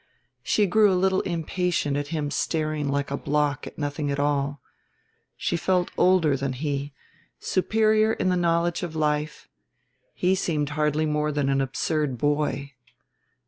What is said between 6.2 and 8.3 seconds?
than he, superior in